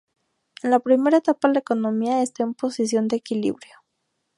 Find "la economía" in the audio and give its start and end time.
1.47-2.23